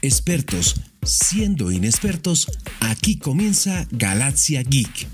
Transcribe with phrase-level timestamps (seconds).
[0.00, 2.46] Expertos, siendo inexpertos,
[2.80, 5.08] aquí comienza Galaxia Geek.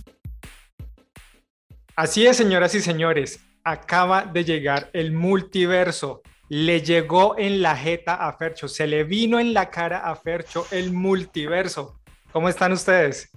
[1.96, 6.20] Así es, señoras y señores, acaba de llegar el multiverso.
[6.50, 10.66] Le llegó en la jeta a Fercho, se le vino en la cara a Fercho
[10.70, 11.98] el multiverso.
[12.30, 13.30] ¿Cómo están ustedes?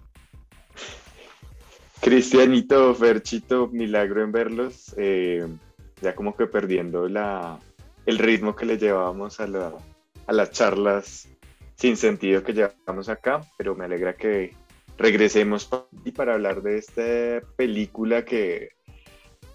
[2.02, 4.94] Cristianito, Ferchito, milagro en verlos.
[4.98, 5.48] Eh,
[6.02, 7.58] ya como que perdiendo la,
[8.06, 11.30] el ritmo que le llevábamos a, a las charlas
[11.78, 14.54] sin sentido que llevamos acá, pero me alegra que
[14.98, 15.70] regresemos
[16.16, 18.72] para hablar de esta película que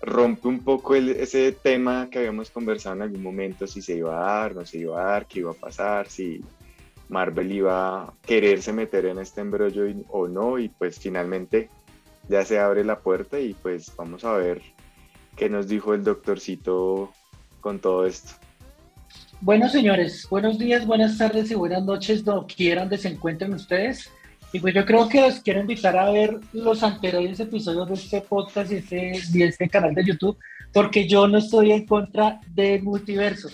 [0.00, 4.40] rompe un poco ese tema que habíamos conversado en algún momento, si se iba a
[4.40, 6.40] dar, no se iba a dar, qué iba a pasar, si
[7.08, 11.68] Marvel iba a quererse meter en este embrollo o no, y pues finalmente
[12.28, 14.62] ya se abre la puerta y pues vamos a ver
[15.36, 17.12] qué nos dijo el doctorcito
[17.60, 18.41] con todo esto.
[19.44, 24.08] Bueno, señores, buenos días, buenas tardes y buenas noches, donde quieran que se encuentren ustedes.
[24.52, 28.20] Y pues yo creo que los quiero invitar a ver los anteriores episodios de este
[28.20, 29.10] podcast y este,
[29.42, 30.38] este canal de YouTube,
[30.72, 33.48] porque yo no estoy en contra del multiverso.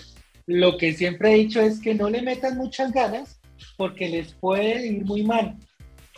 [0.45, 3.39] Lo que siempre he dicho es que no le metan muchas ganas,
[3.75, 5.55] porque les puede ir muy mal,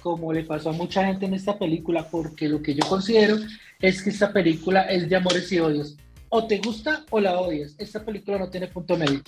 [0.01, 3.37] como le pasó a mucha gente en esta película, porque lo que yo considero
[3.79, 5.95] es que esta película es de amores y odios.
[6.27, 7.73] O te gusta o la odias.
[7.77, 9.21] Esta película no tiene punto medio.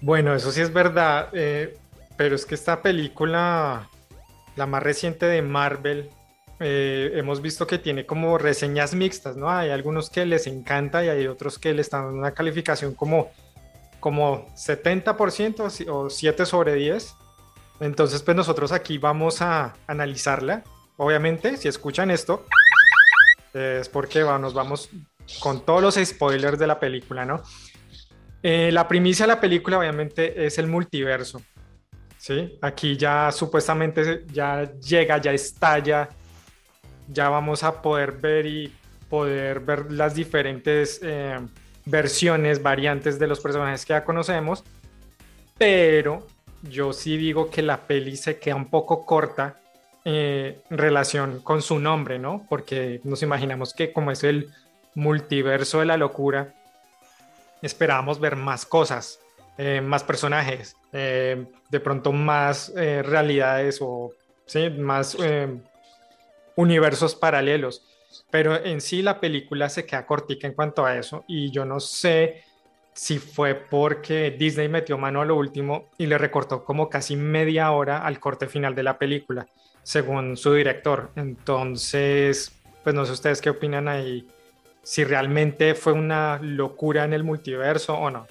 [0.00, 1.76] Bueno, eso sí es verdad, eh,
[2.16, 3.88] pero es que esta película,
[4.54, 6.10] la más reciente de Marvel,
[6.60, 9.50] eh, hemos visto que tiene como reseñas mixtas, ¿no?
[9.50, 13.30] Hay algunos que les encanta y hay otros que le están dando una calificación como,
[13.98, 17.14] como 70% o 7 sobre 10.
[17.80, 20.64] Entonces, pues nosotros aquí vamos a analizarla.
[20.96, 22.44] Obviamente, si escuchan esto,
[23.54, 24.90] es porque nos vamos
[25.40, 27.42] con todos los spoilers de la película, ¿no?
[28.42, 31.42] Eh, la primicia de la película obviamente es el multiverso.
[32.18, 32.58] ¿sí?
[32.60, 36.08] Aquí ya supuestamente ya llega, ya estalla,
[37.08, 38.72] ya vamos a poder ver y
[39.08, 41.38] poder ver las diferentes eh,
[41.86, 44.62] versiones, variantes de los personajes que ya conocemos,
[45.56, 46.26] pero
[46.62, 49.58] yo sí digo que la peli se queda un poco corta
[50.04, 52.46] eh, relación con su nombre, ¿no?
[52.48, 54.50] Porque nos imaginamos que como es el
[54.94, 56.54] multiverso de la locura,
[57.62, 59.20] esperábamos ver más cosas,
[59.56, 64.12] eh, más personajes, eh, de pronto más eh, realidades o
[64.46, 64.70] ¿sí?
[64.70, 65.16] más
[66.56, 67.84] universos paralelos.
[68.30, 71.80] Pero en sí la película se queda cortica en cuanto a eso y yo no
[71.80, 72.44] sé
[72.92, 77.70] si fue porque Disney metió mano a lo último y le recortó como casi media
[77.70, 79.46] hora al corte final de la película,
[79.82, 81.10] según su director.
[81.14, 82.52] Entonces,
[82.82, 84.26] pues no sé ustedes qué opinan ahí
[84.88, 88.26] si realmente fue una locura en el multiverso o no.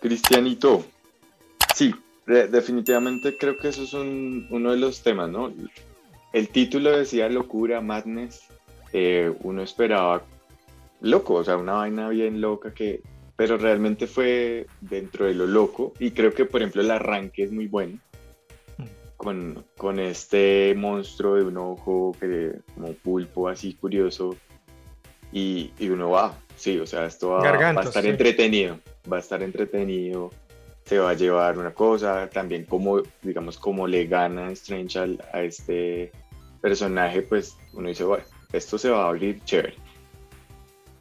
[0.00, 0.84] Cristianito,
[1.72, 1.94] sí,
[2.26, 5.52] definitivamente creo que eso es uno de los temas, ¿no?
[6.32, 8.42] El título decía locura, madness,
[8.92, 10.24] eh, uno esperaba
[11.00, 13.02] loco, o sea, una vaina bien loca que,
[13.36, 17.52] pero realmente fue dentro de lo loco y creo que por ejemplo el arranque es
[17.52, 18.00] muy bueno
[19.18, 24.34] con, con, este monstruo de un ojo que, como pulpo así curioso
[25.32, 28.78] y, y uno va, sí, o sea, esto va, a estar entretenido,
[29.10, 30.30] va a estar entretenido,
[30.84, 36.10] se va a llevar una cosa, también como, digamos, como le gana Strange a este
[36.62, 39.74] personaje, pues uno dice, bueno, esto se va a abrir chévere.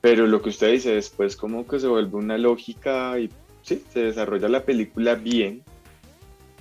[0.02, 3.30] Pero lo que usted dice después como que se vuelve una lógica y
[3.62, 5.64] sí, se desarrolla la película bien,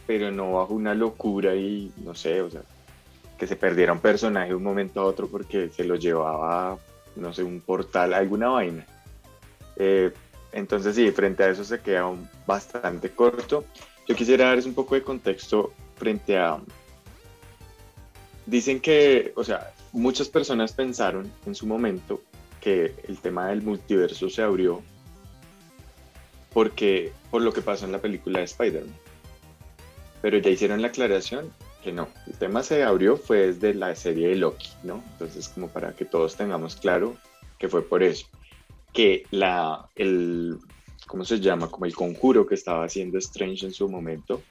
[0.06, 2.62] pero no bajo una locura y no sé, o sea,
[3.38, 6.78] que se perdiera un personaje de un momento a otro porque se lo llevaba,
[7.16, 8.86] no sé, un portal, alguna vaina.
[9.76, 10.12] Eh,
[10.52, 12.10] entonces sí, frente a eso se queda
[12.46, 13.64] bastante corto.
[14.06, 16.58] Yo quisiera darles un poco de contexto frente a...
[18.46, 22.22] Dicen que, o sea, muchas personas pensaron en su momento
[22.60, 24.82] que el tema del multiverso se abrió
[26.52, 29.05] porque por lo que pasó en la película de Spider-Man
[30.26, 31.52] pero ya hicieron la aclaración
[31.84, 35.00] que no, el tema se abrió fue desde la serie de Loki, ¿no?
[35.12, 37.16] Entonces, como para que todos tengamos claro
[37.60, 38.26] que fue por eso,
[38.92, 40.58] que la, el,
[41.06, 41.70] ¿cómo se llama?
[41.70, 44.42] Como el conjuro que estaba haciendo Strange en su momento,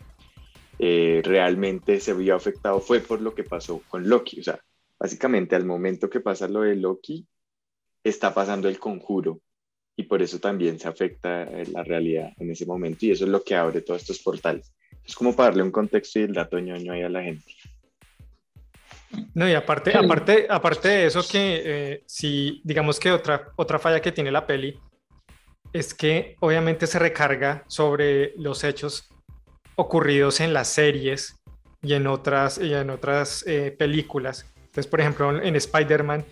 [0.80, 4.58] eh, realmente se vio afectado fue por lo que pasó con Loki, o sea,
[4.98, 7.28] básicamente al momento que pasa lo de Loki,
[8.02, 9.42] está pasando el conjuro
[9.98, 13.30] y por eso también se afecta eh, la realidad en ese momento y eso es
[13.30, 14.72] lo que abre todos estos portales.
[15.06, 17.46] Es como para darle un contexto y el dato ñoño ahí a la gente.
[19.34, 24.02] No, y aparte, aparte, aparte de eso que eh, si digamos que otra, otra falla
[24.02, 24.80] que tiene la peli
[25.72, 29.10] es que obviamente se recarga sobre los hechos
[29.76, 31.40] ocurridos en las series
[31.82, 34.52] y en otras, y en otras eh, películas.
[34.58, 36.26] Entonces, por ejemplo, en Spider-Man,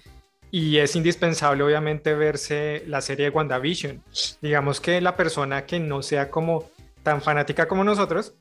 [0.50, 4.04] y es indispensable obviamente verse la serie de WandaVision.
[4.42, 6.70] Digamos que la persona que no sea como
[7.04, 8.36] tan fanática como nosotros,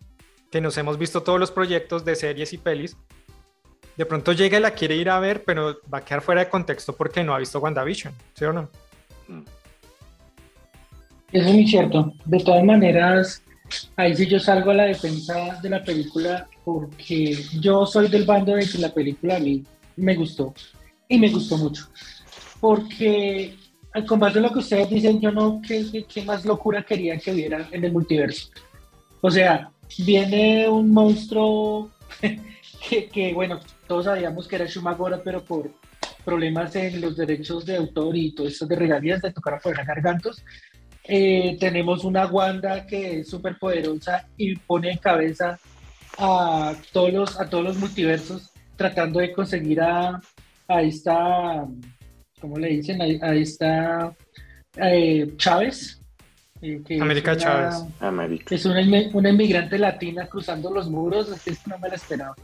[0.53, 2.97] que nos hemos visto todos los proyectos de series y pelis,
[3.97, 6.51] de pronto llega y la quiere ir a ver, pero va a quedar fuera de
[6.51, 8.69] contexto porque no ha visto WandaVision, ¿sí o no?
[11.33, 12.13] Eso es muy cierto.
[12.27, 13.43] De todas maneras,
[13.97, 18.55] ahí sí yo salgo a la defensa de la película porque yo soy del bando
[18.55, 19.65] de que la película a mí
[19.97, 20.53] me gustó
[21.09, 21.89] y me gustó mucho.
[22.61, 23.57] Porque
[24.07, 27.33] con base en lo que ustedes dicen, yo no, ¿qué, qué más locura quería que
[27.33, 28.51] hubiera en el multiverso?
[29.23, 31.91] O sea, viene un monstruo
[33.13, 35.71] que, bueno, todos sabíamos que era Shumagora, pero por
[36.25, 39.85] problemas en los derechos de autor y todo eso de regalías de tocar a poder
[39.85, 40.45] gargantos,
[41.05, 45.59] eh, tenemos una Wanda que es súper poderosa y pone en cabeza
[46.19, 50.21] a todos los, a todos los multiversos tratando de conseguir a,
[50.69, 51.67] a esta,
[52.41, 53.01] ¿cómo le dicen?
[53.01, 54.15] A, esta
[54.77, 56.02] eh, Chávez.
[57.01, 57.75] América Chávez.
[58.51, 58.81] Es una,
[59.13, 62.37] una, inmigrante latina cruzando los muros, es que no me la esperaba.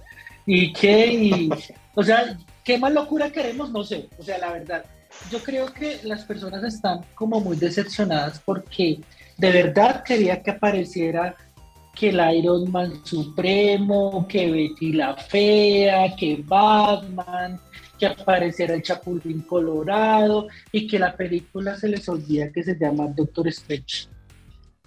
[0.44, 1.48] ¿Y qué?
[1.94, 3.70] o sea, ¿qué más locura queremos?
[3.70, 4.84] No sé, o sea, la verdad.
[5.30, 9.00] Yo creo que las personas están como muy decepcionadas porque
[9.36, 11.36] de verdad quería que apareciera
[11.94, 17.60] que el Iron Man Supremo, que Betty la Fea, que Batman,
[17.98, 23.06] que apareciera el Chapulín Colorado y que la película se les olvida que se llama
[23.08, 24.08] Doctor Strange.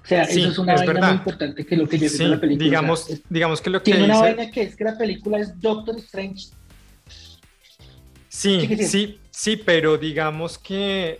[0.03, 2.65] O sea, eso es una vaina muy importante que lo que yo sí, la película.
[2.65, 5.97] Digamos, digamos que lo que tiene una vaina que es que la película es Doctor
[5.97, 6.47] Strange.
[8.27, 11.19] Sí, sí, sí, pero digamos que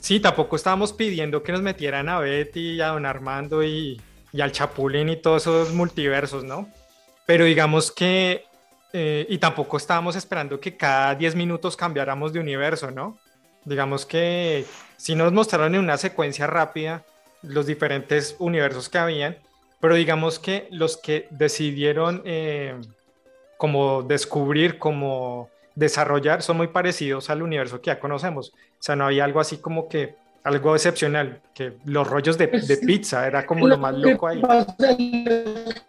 [0.00, 4.00] sí, tampoco estábamos pidiendo que nos metieran a Betty, a Don Armando y,
[4.32, 6.68] y al Chapulín y todos esos multiversos, ¿no?
[7.26, 8.44] Pero digamos que
[8.96, 13.18] eh, y tampoco estábamos esperando que cada 10 minutos cambiáramos de universo, ¿no?
[13.64, 14.64] Digamos que
[14.96, 17.04] si nos mostraron en una secuencia rápida
[17.42, 19.36] los diferentes universos que habían,
[19.80, 22.76] pero digamos que los que decidieron eh,
[23.56, 28.50] como descubrir, como desarrollar, son muy parecidos al universo que ya conocemos.
[28.50, 30.14] O sea, no había algo así como que
[30.44, 34.42] algo excepcional, que los rollos de, de pizza era como lo, más loco ahí.
[34.42, 34.96] Pasa, lo,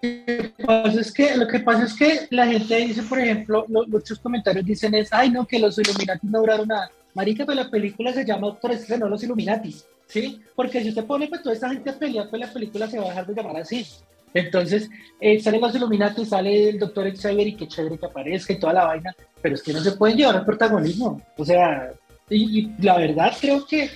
[0.02, 4.18] que pasa es que, lo que pasa es que la gente dice, por ejemplo, muchos
[4.18, 6.90] comentarios dicen es, ay no, que los Illuminati no duraron nada.
[7.14, 9.76] Marica, pues la película se llama Doctor Strange, no los Illuminati,
[10.08, 10.42] ¿sí?
[10.56, 13.06] Porque si usted pone pues toda esa gente a pelear, pues la película se va
[13.06, 13.86] a dejar de llamar así.
[14.34, 18.60] Entonces, eh, salen los Illuminati, sale el Doctor Xavier y qué chévere que aparezca y
[18.60, 21.22] toda la vaina, pero es que no se pueden llevar al protagonismo.
[21.38, 21.92] O sea,
[22.30, 23.90] y, y la verdad creo que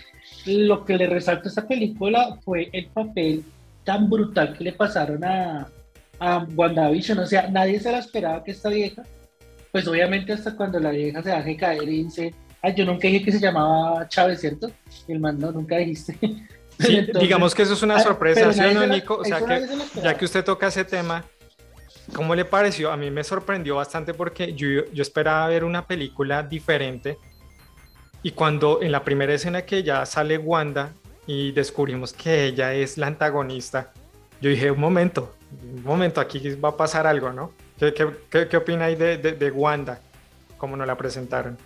[0.49, 3.43] lo que le resalta a esta película fue el papel
[3.83, 5.67] tan brutal que le pasaron a,
[6.19, 7.19] a WandaVision.
[7.19, 9.03] O sea, nadie se la esperaba que esta vieja,
[9.71, 13.23] pues obviamente hasta cuando la vieja se deje caer y dice, ay, yo nunca dije
[13.23, 14.71] que se llamaba Chávez, ¿cierto?
[15.07, 16.17] El man, no, nunca dijiste.
[17.19, 19.15] digamos que eso es una ah, sorpresa, ¿sí o no, Nico?
[19.15, 19.67] O sea, que,
[20.01, 21.25] ya que usted toca ese tema,
[22.13, 22.91] ¿cómo le pareció?
[22.91, 27.17] A mí me sorprendió bastante porque yo, yo esperaba ver una película diferente
[28.21, 30.91] y cuando en la primera escena que ya sale Wanda
[31.25, 33.93] y descubrimos que ella es la antagonista,
[34.41, 37.51] yo dije, un momento, un momento, aquí va a pasar algo, ¿no?
[37.77, 37.93] ¿Qué,
[38.29, 40.01] qué, qué, opináis de, de, Wanda?
[40.57, 41.57] ¿Cómo nos la presentaron?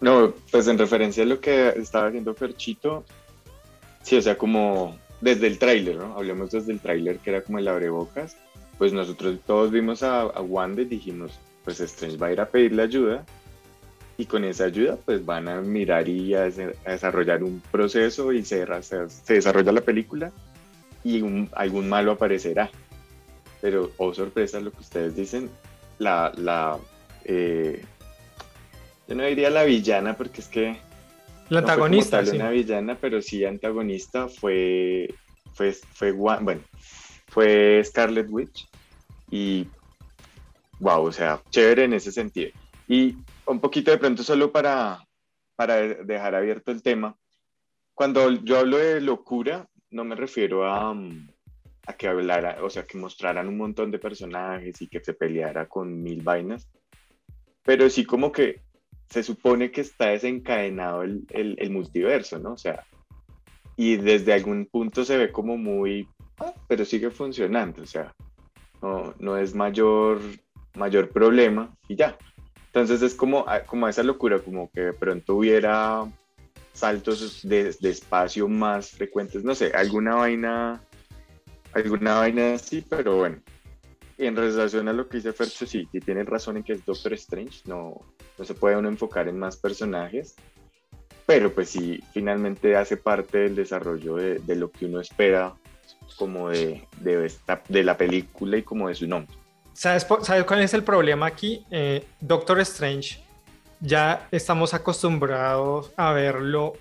[0.00, 3.04] No, pues en referencia a lo que estaba haciendo Ferchito,
[4.02, 6.16] sí, o sea, como desde el tráiler, ¿no?
[6.16, 8.36] Hablemos desde el tráiler que era como el abrebocas,
[8.78, 12.46] pues nosotros todos vimos a, a Wanda y dijimos, pues Strange va a ir a
[12.46, 13.24] pedirle ayuda
[14.18, 18.66] y con esa ayuda pues van a mirar y a, desarrollar un proceso y se,
[18.82, 20.32] se, desarrolla la película
[21.04, 22.70] y algún malo aparecerá.
[23.60, 25.50] Pero, oh sorpresa, lo que ustedes dicen,
[25.98, 26.78] la, la
[27.24, 27.84] eh,
[29.08, 30.76] yo no diría la villana porque es que...
[31.48, 32.22] La antagonista.
[32.22, 35.14] No fue una villana, pero sí antagonista fue,
[35.54, 36.60] fue, fue, bueno,
[37.28, 38.68] fue Scarlet Witch
[39.30, 39.68] y
[40.80, 42.50] wow, o sea, chévere en ese sentido.
[42.88, 43.16] Y
[43.46, 45.06] un poquito de pronto solo para,
[45.54, 47.16] para dejar abierto el tema.
[47.94, 50.94] Cuando yo hablo de locura, no me refiero a,
[51.86, 55.66] a que hablara, o sea, que mostraran un montón de personajes y que se peleara
[55.66, 56.68] con mil vainas,
[57.62, 58.60] pero sí como que
[59.08, 62.52] se supone que está desencadenado el, el, multiverso, ¿no?
[62.52, 62.84] O sea,
[63.76, 66.08] y desde algún punto se ve como muy,
[66.66, 68.12] pero sigue funcionando, o sea,
[68.82, 70.20] no, no es mayor,
[70.74, 72.18] mayor problema y ya.
[72.76, 76.04] Entonces es como, ah, como esa locura, como que de pronto hubiera
[76.74, 80.82] saltos de, de, espacio más frecuentes, no sé, alguna vaina,
[81.72, 83.38] alguna vaina así, pero bueno.
[84.18, 86.84] Y en relación a lo que dice Fercho, sí, sí tiene razón en que es
[86.84, 88.02] Doctor Strange, no,
[88.36, 90.34] no se puede uno enfocar en más personajes,
[91.24, 95.54] pero pues sí, finalmente hace parte del desarrollo de, de lo que uno espera
[96.18, 99.34] como de, de, esta, de la película y como de su nombre.
[99.76, 101.66] ¿Sabes, ¿Sabes cuál es el problema aquí?
[101.70, 103.22] Eh, Doctor Strange,
[103.80, 106.72] ya estamos acostumbrados a verlo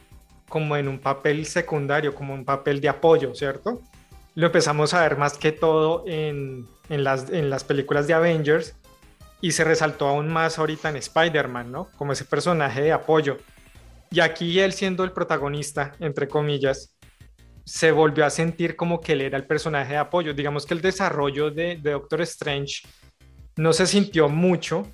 [0.48, 3.82] como en un papel secundario, como un papel de apoyo, ¿cierto?
[4.36, 8.76] Lo empezamos a ver más que todo en, las, en las películas de Avengers
[9.42, 11.90] y se resaltó aún más ahorita en Spider-Man, ¿no?
[11.98, 13.40] Como ese personaje de apoyo.
[14.10, 16.95] Y aquí él siendo el protagonista, entre comillas,
[17.66, 20.34] se volvió a sentir como que él era el personaje de apoyo.
[20.34, 22.84] Digamos que el desarrollo de, Doctor Strange
[23.58, 24.88] no se sintió mucho,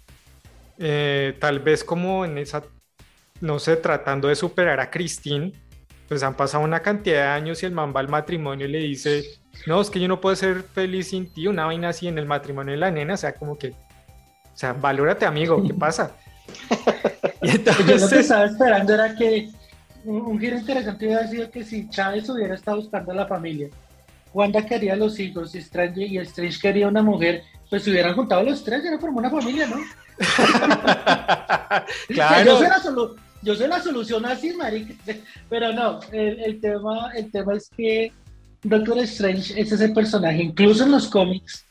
[0.77, 2.63] eh, tal vez como en esa,
[3.41, 5.51] no sé, tratando de superar a Christine,
[6.07, 8.79] pues han pasado una cantidad de años y el man va al matrimonio y le
[8.79, 9.23] dice,
[9.65, 12.25] no, es que yo no puedo ser feliz sin ti, una vaina así en el
[12.25, 16.15] matrimonio de la nena, o sea, como que, o sea, valórate amigo, ¿qué pasa?
[17.41, 17.85] y entonces...
[17.85, 19.49] Yo lo que estaba esperando era que
[20.05, 23.69] un, giro interesante hubiera sido que si Chávez hubiera estado buscando a la familia,
[24.33, 28.43] Wanda quería los hijos y Strange, y Strange quería una mujer, pues se hubieran juntado
[28.43, 29.75] los tres y era como una familia, ¿no?
[32.07, 32.45] claro.
[32.45, 32.81] Yo sé, la
[33.41, 34.93] yo sé la solución así, marica.
[35.49, 38.13] Pero no, el, tema, el tema es que
[38.63, 41.65] Doctor Strange es ese personaje, incluso en los cómics,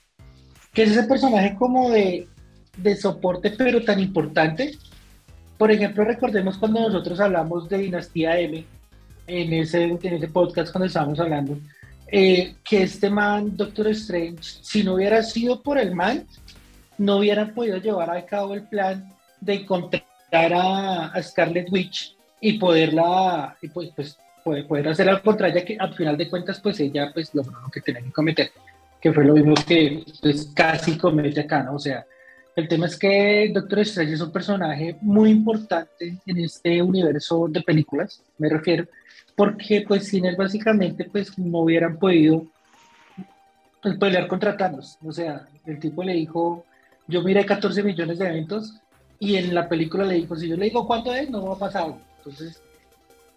[0.73, 2.29] que es ese personaje como de,
[2.77, 4.77] de soporte, pero tan importante
[5.61, 8.65] por ejemplo, recordemos cuando nosotros hablamos de Dinastía M,
[9.27, 11.59] en ese, en ese podcast cuando estábamos hablando,
[12.11, 16.25] eh, que este man, Doctor Strange, si no hubiera sido por el man,
[16.97, 19.07] no hubieran podido llevar a cabo el plan
[19.39, 20.03] de encontrar
[20.33, 25.77] a, Scarlet Witch y poderla, y pues, pues poder, poder hacer algo contra ella que
[25.79, 28.51] al final de cuentas pues ella pues logró lo que tenía que cometer,
[28.99, 31.75] que fue lo mismo que pues casi comete acá, ¿no?
[31.75, 32.07] O sea,
[32.57, 37.63] el tema es que Doctor Strange es un personaje muy importante en este universo de
[37.63, 38.87] películas, me refiero,
[39.37, 42.47] porque pues sin él básicamente pues no hubieran podido
[43.83, 44.99] pues, pelear contra Thanos.
[45.05, 46.65] O sea, el tipo le dijo,
[47.07, 48.81] yo miré 14 millones de eventos
[49.19, 51.59] y en la película le dijo, si yo le digo cuánto es, no va a
[51.59, 51.95] pasar.
[52.19, 52.63] Entonces,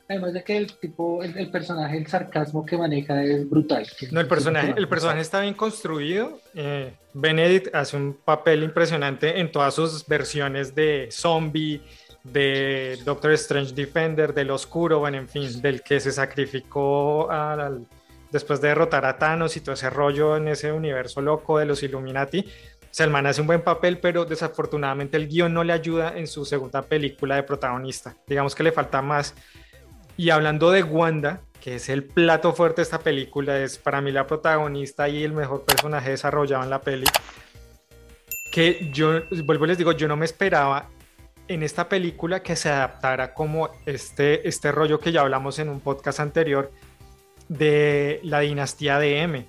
[0.10, 3.88] Además de que el tipo, el, personaje, el sarcasmo que maneja es brutal.
[4.12, 6.40] No, el personaje, el personaje está bien construido.
[6.54, 11.82] Eh, Benedict hace un papel impresionante en todas sus versiones de zombie,
[12.24, 17.88] de Doctor Strange Defender, del oscuro, bueno, en fin, del que se sacrificó al,
[18.32, 21.84] después de derrotar a Thanos y todo ese rollo en ese universo loco de los
[21.84, 22.46] Illuminati.
[22.92, 26.82] Selman hace un buen papel, pero desafortunadamente el guion no le ayuda en su segunda
[26.82, 28.16] película de protagonista.
[28.28, 29.34] Digamos que le falta más
[30.18, 34.12] y hablando de Wanda, que es el plato fuerte de esta película, es para mí
[34.12, 37.06] la protagonista y el mejor personaje desarrollado en la peli,
[38.52, 40.90] que yo, vuelvo les digo, yo no me esperaba
[41.48, 45.80] en esta película que se adaptara como este, este rollo que ya hablamos en un
[45.80, 46.72] podcast anterior
[47.48, 49.46] de la dinastía de M,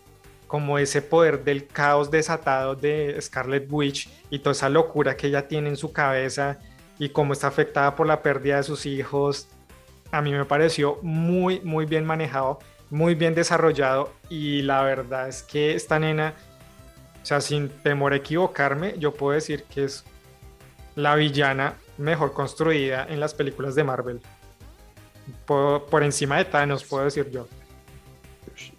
[0.47, 5.49] como ese poder del caos desatado de Scarlet Witch y toda esa locura que ella
[5.49, 6.59] tiene en su cabeza
[6.99, 9.49] y cómo está afectada por la pérdida de sus hijos
[10.11, 12.58] a mí me pareció muy, muy bien manejado,
[12.90, 16.34] muy bien desarrollado y la verdad es que esta nena,
[17.23, 20.04] o sea, sin temor a equivocarme, yo puedo decir que es
[20.94, 24.20] la villana mejor construida en las películas de Marvel.
[25.46, 27.49] Por, encima de Thanos, puedo decir yo.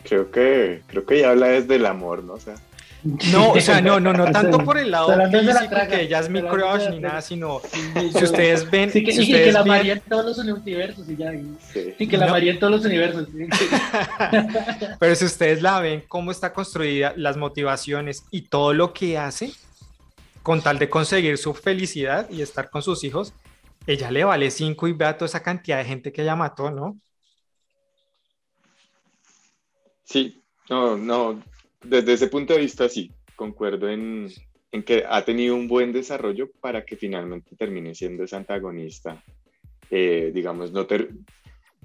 [0.04, 2.34] Creo que, creo que ya habla desde el amor, ¿no?
[2.34, 2.56] O sea,
[3.32, 6.42] no, o sea, no, no, no tanto por el lado físico que ella es mi
[6.42, 7.62] crush ni nada, sino
[8.18, 8.92] si ustedes ven.
[8.92, 11.32] Sí, que, si que la María en todos los universos y ya.
[11.98, 13.28] Sí, que la María en todos los universos.
[15.00, 19.52] Pero si ustedes la ven, cómo está construida, las motivaciones y todo lo que hace
[20.42, 23.34] con tal de conseguir su felicidad y estar con sus hijos,
[23.86, 26.98] ella le vale cinco y vea toda esa cantidad de gente que ella mató, ¿no?
[30.04, 31.42] Sí, no, no,
[31.86, 34.30] desde ese punto de vista, sí, concuerdo en,
[34.86, 39.24] que ha tenido un buen desarrollo para que finalmente termine siendo ese antagonista.
[39.90, 40.86] Eh, digamos, no,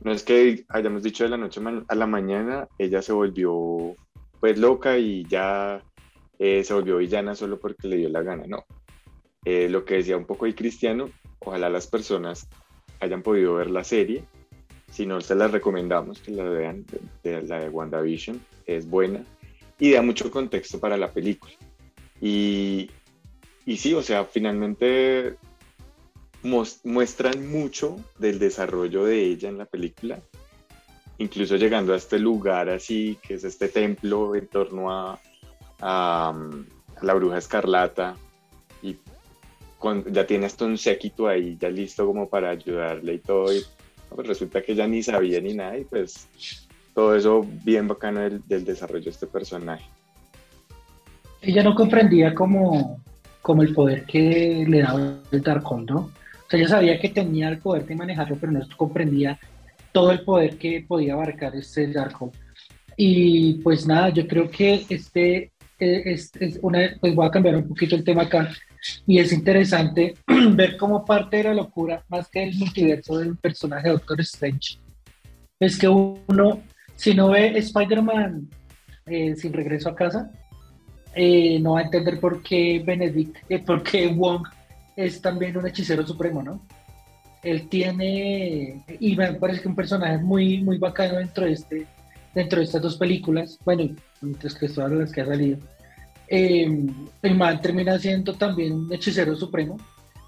[0.03, 3.95] no es que hayamos dicho de la noche a la mañana, ella se volvió
[4.41, 5.83] pues loca y ya
[6.39, 8.65] eh, se volvió villana solo porque le dio la gana, no.
[9.45, 12.49] Eh, lo que decía un poco ahí Cristiano, ojalá las personas
[13.01, 14.25] hayan podido ver la serie,
[14.91, 16.85] si no se las recomendamos que la vean,
[17.23, 19.25] de, la de WandaVision, es buena
[19.81, 21.55] y da mucho contexto para la película.
[22.21, 22.91] Y,
[23.65, 25.37] y sí, o sea, finalmente
[26.43, 30.21] muestran mucho del desarrollo de ella en la película,
[31.19, 35.21] incluso llegando a este lugar así, que es este templo en torno a,
[35.81, 36.51] a,
[37.03, 38.17] la bruja escarlata,
[38.83, 38.97] y
[40.11, 43.63] ya tiene hasta un séquito ahí, ya listo como para ayudarle y todo, y
[44.09, 46.29] pues resulta que ella ni sabía ni nada, y pues
[46.95, 49.85] todo eso bien bacano del, del desarrollo de este personaje.
[51.43, 53.01] Ella no comprendía como,
[53.41, 55.99] como el poder que le daba el Darkhold, ¿no?
[55.99, 59.39] O sea, ella sabía que tenía el poder de manejarlo, pero no comprendía
[59.93, 62.33] todo el poder que podía abarcar este Darkhold.
[62.97, 67.57] Y pues nada, yo creo que este eh, es, es, una, pues voy a cambiar
[67.57, 68.51] un poquito el tema acá,
[69.07, 70.15] y es interesante
[70.53, 74.79] ver cómo parte de la locura, más que el multiverso del personaje de Doctor Strange,
[75.59, 76.63] es que uno,
[77.01, 78.47] si no ve Spider-Man
[79.07, 80.31] eh, sin regreso a casa,
[81.15, 84.47] eh, no va a entender por qué Benedict, eh, por qué Wong
[84.97, 86.61] es también un hechicero supremo, ¿no?
[87.43, 91.87] Él tiene, y me parece que un personaje muy, muy bacano dentro de, este,
[92.35, 95.57] dentro de estas dos películas, bueno, mientras que todas las que ha salido.
[96.29, 96.87] Eh,
[97.23, 99.79] el man termina siendo también un hechicero supremo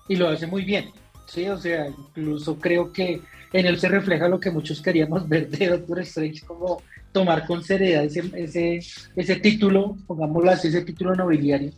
[0.08, 0.86] y lo hace muy bien,
[1.28, 1.46] ¿sí?
[1.48, 3.20] O sea, incluso creo que
[3.52, 6.82] en él se refleja lo que muchos queríamos ver de Doctor Strange, como
[7.12, 8.80] tomar con seriedad ese, ese,
[9.14, 11.72] ese título, pongámoslo así, ese título nobiliario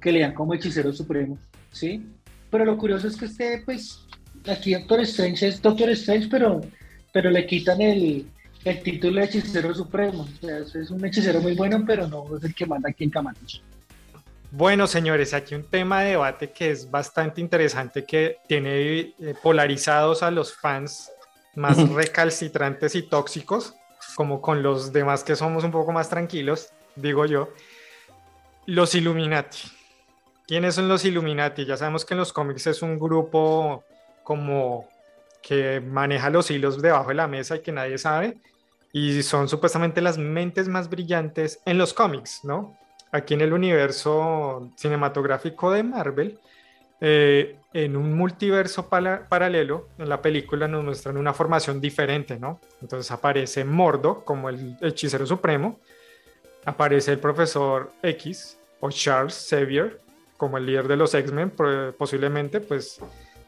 [0.00, 1.38] que le dan como hechicero supremo,
[1.70, 2.02] ¿sí?
[2.50, 4.06] Pero lo curioso es que este, pues,
[4.46, 6.60] aquí Doctor Strange es Doctor Strange, pero,
[7.12, 8.26] pero le quitan el,
[8.64, 10.22] el título de hechicero supremo.
[10.22, 13.10] O sea, es un hechicero muy bueno, pero no es el que manda aquí en
[13.10, 13.60] Camacho.
[14.52, 20.24] Bueno, señores, aquí un tema de debate que es bastante interesante, que tiene eh, polarizados
[20.24, 21.12] a los fans
[21.54, 23.74] más recalcitrantes y tóxicos,
[24.16, 27.50] como con los demás que somos un poco más tranquilos, digo yo.
[28.66, 29.58] Los Illuminati.
[30.48, 31.64] ¿Quiénes son los Illuminati?
[31.64, 33.84] Ya sabemos que en los cómics es un grupo
[34.24, 34.88] como
[35.42, 38.38] que maneja los hilos debajo de la mesa y que nadie sabe,
[38.92, 42.76] y son supuestamente las mentes más brillantes en los cómics, ¿no?
[43.12, 46.38] Aquí en el universo cinematográfico de Marvel,
[47.00, 52.60] eh, en un multiverso paralelo, en la película nos muestran una formación diferente, ¿no?
[52.82, 55.78] Entonces aparece Mordo como el hechicero supremo,
[56.64, 60.00] aparece el profesor X o Charles Xavier
[60.36, 61.52] como el líder de los X-Men,
[61.98, 62.98] posiblemente, pues,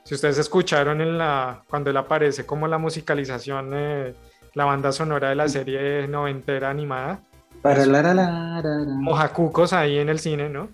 [0.05, 4.15] si ustedes escucharon en la, cuando él aparece como la musicalización, eh,
[4.53, 7.23] la banda sonora de la serie noventera animada,
[7.63, 10.69] para la, mojacucos ahí en el cine, ¿no?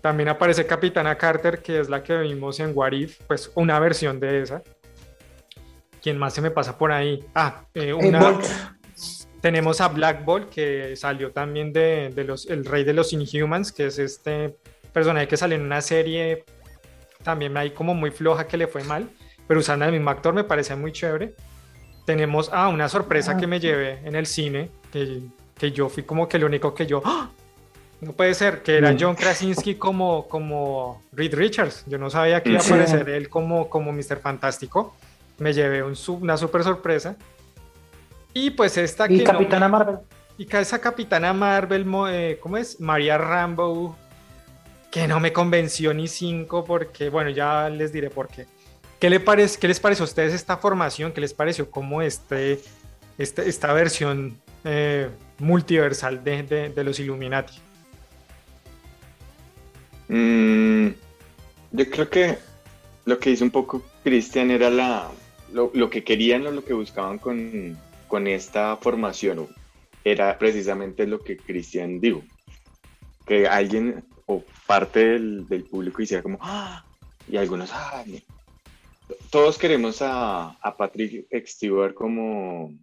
[0.00, 4.20] También aparece Capitana Carter, que es la que vimos en What If, pues una versión
[4.20, 4.62] de esa.
[6.00, 7.24] ¿Quién más se me pasa por ahí?
[7.34, 8.38] Ah, eh, una...
[9.40, 13.86] tenemos a Black Bolt, que salió también de, los, el rey de los Inhumans, que
[13.86, 14.56] es este
[14.92, 16.44] personaje que salió en una serie
[17.22, 19.08] también ahí como muy floja que le fue mal,
[19.46, 21.34] pero usando al mismo actor me parece muy chévere.
[22.06, 25.22] Tenemos, ah, una sorpresa que me llevé en el cine, que
[25.56, 27.30] que yo fui como que lo único que yo, ¡Ah!
[28.02, 28.96] no puede ser, que era mm.
[28.98, 31.84] John Krasinski como, como Reed Richards.
[31.86, 34.18] Yo no sabía que iba a aparecer él como, como Mr.
[34.18, 34.96] Fantástico.
[35.38, 37.16] Me llevé un, una super sorpresa.
[38.34, 39.98] Y pues esta y Capitana Marvel.
[40.36, 42.80] Y esa Capitana Marvel, eh, ¿cómo es?
[42.80, 43.96] María Rambo,
[44.90, 48.46] que no me convenció ni cinco porque, bueno, ya les diré por qué.
[48.98, 51.12] ¿Qué, le parece, ¿Qué les pareció a ustedes esta formación?
[51.12, 52.60] ¿Qué les pareció como este,
[53.16, 55.08] este esta versión eh,
[55.42, 57.54] multiversal de, los Illuminati?
[60.08, 60.88] Mm,
[61.72, 62.38] yo creo que
[63.04, 65.10] lo que hizo un poco Christian era la,
[65.52, 67.76] lo, que querían o lo que buscaban con,
[68.26, 69.48] esta formación.
[70.04, 72.22] Era precisamente lo que Christian dijo.
[73.26, 76.84] Que alguien o parte del, público hiciera como, ¡Ah!
[77.28, 78.04] y algunos, ¡Ah!
[79.30, 82.74] todos queremos a, a Patrick Stewart como,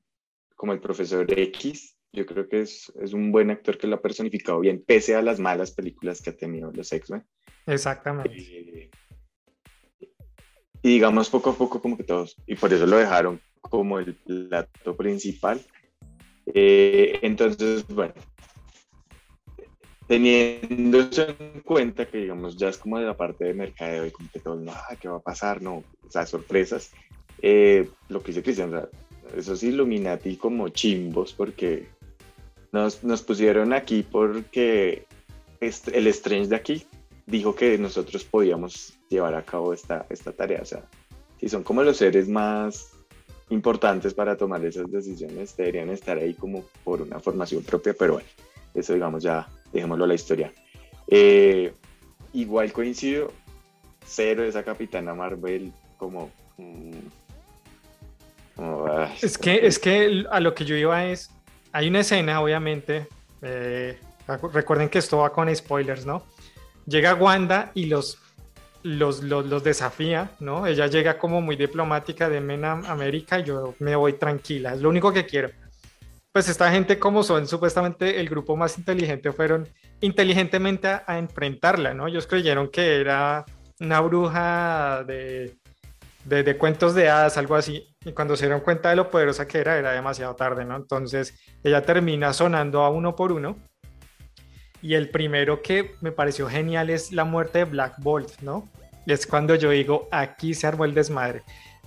[0.55, 4.01] como el profesor X, yo creo que es, es, un buen actor que lo ha
[4.01, 7.23] personificado bien, pese a las malas películas que ha tenido los X-Men.
[7.67, 8.35] Exactamente.
[8.35, 8.89] Eh,
[10.81, 14.15] y digamos poco a poco como que todos, y por eso lo dejaron como el
[14.15, 15.61] plato principal.
[16.53, 18.13] Eh, entonces, bueno,
[20.07, 24.11] teniendo eso en cuenta que digamos ya es como de la parte de mercadeo y
[24.11, 25.61] como que todos, no, ah, ¿qué va a pasar?
[25.61, 26.91] No, o sea, sorpresas.
[27.41, 28.89] Eh, lo que dice Cristian, o sea,
[29.35, 31.87] esos Illuminati como chimbos, porque
[32.71, 35.05] nos, nos pusieron aquí porque
[35.59, 36.85] el Strange de aquí
[37.25, 40.61] dijo que nosotros podíamos llevar a cabo esta, esta tarea.
[40.61, 40.83] O sea,
[41.39, 42.91] si son como los seres más
[43.49, 48.27] importantes para tomar esas decisiones, deberían estar ahí como por una formación propia, pero bueno,
[48.73, 50.53] eso digamos ya, dejémoslo a la historia.
[51.07, 51.73] Eh,
[52.33, 53.31] igual coincido,
[54.05, 56.29] cero esa Capitana Marvel como...
[56.57, 56.91] mm,
[58.55, 61.31] como, ay, Es que, es que a lo que yo iba es,
[61.71, 63.07] hay una escena, obviamente,
[63.41, 63.99] eh,
[64.53, 66.25] recuerden que esto va con spoilers, ¿no?
[66.85, 68.17] Llega Wanda y los,
[68.83, 70.65] los, los, desafía, ¿no?
[70.65, 75.13] Ella llega como muy diplomática de Mena América yo me voy tranquila, es lo único
[75.13, 75.49] que quiero.
[76.31, 79.67] Pues esta gente como son supuestamente el grupo más inteligente fueron
[79.99, 82.07] inteligentemente a, a enfrentarla, ¿no?
[82.07, 83.45] Ellos creyeron que era
[83.79, 85.58] una bruja de,
[86.29, 87.95] de, de, cuentos de hadas, algo así.
[88.05, 90.75] Y cuando se dieron cuenta de lo poderosa que era, era demasiado tarde, ¿no?
[90.75, 93.57] Entonces ella termina sonando a uno por uno.
[94.81, 98.69] Y el primero que me pareció genial es la muerte de Black Bolt, ¿no?
[99.05, 101.41] Es cuando yo digo, aquí se armó el desmadre.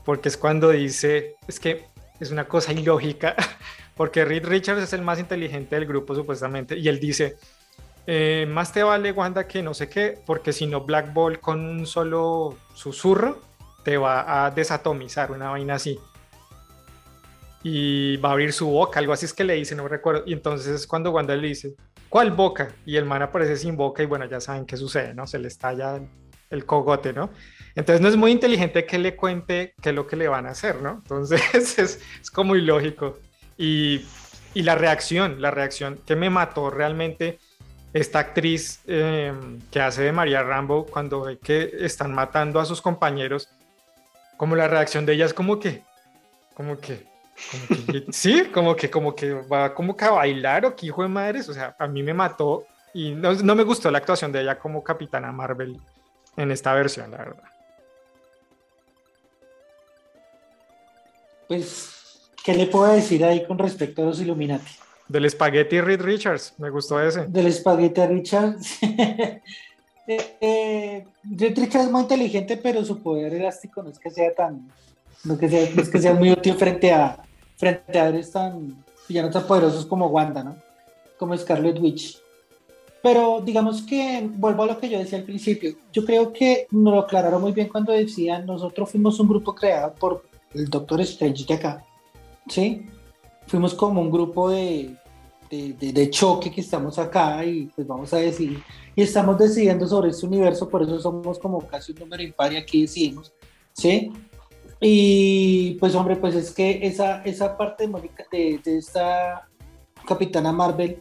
[0.04, 1.84] Porque es cuando dice, es que
[2.20, 3.36] es una cosa ilógica,
[3.96, 6.76] porque Reed Richards es el más inteligente del grupo supuestamente.
[6.76, 7.36] Y él dice,
[8.06, 11.60] eh, más te vale Wanda que no sé qué, porque si no Black Bolt con
[11.60, 13.51] un solo susurro
[13.82, 15.98] te va a desatomizar, una vaina así.
[17.62, 20.24] Y va a abrir su boca, algo así es que le dice, no recuerdo.
[20.26, 21.74] Y entonces es cuando Wanda le dice,
[22.08, 22.74] ¿cuál boca?
[22.84, 25.26] Y el man aparece sin boca y bueno, ya saben qué sucede, ¿no?
[25.26, 26.00] Se le estalla
[26.50, 27.30] el cogote, ¿no?
[27.74, 30.50] Entonces no es muy inteligente que le cuente qué es lo que le van a
[30.50, 31.00] hacer, ¿no?
[31.02, 31.40] Entonces
[31.78, 33.18] es, es como ilógico.
[33.56, 34.04] Y,
[34.54, 37.38] y, la reacción, la reacción que me mató realmente
[37.92, 39.32] esta actriz eh,
[39.70, 43.48] que hace de María Rambo cuando ve que están matando a sus compañeros
[44.42, 45.84] como la reacción de ella es como que,
[46.54, 47.06] como que,
[47.52, 51.04] como que sí, como que, como que va como que a bailar o que hijo
[51.04, 54.32] de madres, o sea, a mí me mató y no, no me gustó la actuación
[54.32, 55.80] de ella como Capitana Marvel
[56.36, 57.44] en esta versión, la verdad.
[61.46, 64.72] Pues, ¿qué le puedo decir ahí con respecto a los Illuminati?
[65.06, 67.26] Del espagueti Reed Richards, me gustó ese.
[67.28, 68.80] Del espagueti Richards.
[70.06, 71.06] Eh, eh,
[71.40, 74.68] es muy inteligente, pero su poder elástico no es que sea tan,
[75.24, 77.22] no, que sea, no es que sea muy útil frente a
[77.56, 80.56] frente a héroes tan villanos tan poderosos como Wanda, ¿no?
[81.18, 82.20] Como Scarlet Witch.
[83.02, 85.74] Pero digamos que vuelvo a lo que yo decía al principio.
[85.92, 89.94] Yo creo que nos lo aclararon muy bien cuando decían nosotros fuimos un grupo creado
[89.94, 91.84] por el Doctor Strange de acá,
[92.48, 92.86] ¿sí?
[93.46, 94.96] Fuimos como un grupo de,
[95.52, 98.62] de, de, de, choque que estamos acá y pues vamos a decidir
[98.96, 102.56] y estamos decidiendo sobre este universo, por eso somos como casi un número impar y
[102.56, 103.34] aquí decidimos,
[103.74, 104.10] ¿sí?
[104.80, 107.86] Y pues hombre, pues es que esa, esa parte
[108.32, 109.46] de, de esta
[110.06, 110.98] Capitana Marvel,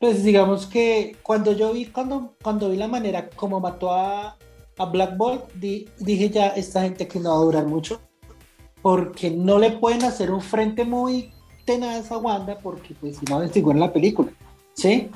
[0.00, 4.36] pues digamos que cuando yo vi, cuando, cuando vi la manera como mató a,
[4.76, 8.00] a Black Bolt, di, dije ya, esta gente que no va a durar mucho,
[8.82, 11.32] porque no le pueden hacer un frente muy
[11.68, 14.32] tenaz a Wanda, porque pues si no, en la película,
[14.72, 15.10] ¿sí?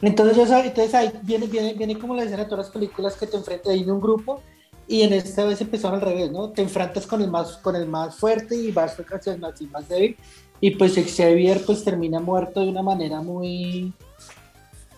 [0.00, 3.26] Entonces, yo, entonces ahí viene, viene, viene como la escena de todas las películas que
[3.26, 4.40] te enfrentas ahí en un grupo
[4.86, 6.50] y en esta vez empezaron al revés, ¿no?
[6.50, 9.70] Te enfrentas con el más, con el más fuerte y vas hacia el más, el
[9.70, 10.16] más débil
[10.60, 13.92] y pues Xavier pues termina muerto de una manera muy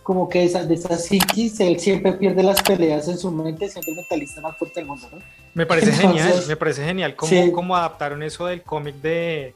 [0.03, 3.93] como que esa, de esa psiquis, él siempre pierde las peleas en su mente, siempre
[3.93, 5.19] el mentalista más fuerte del mundo, ¿no?
[5.55, 7.51] Me parece Entonces, genial, me parece genial cómo, sí.
[7.53, 9.55] cómo adaptaron eso del cómic de,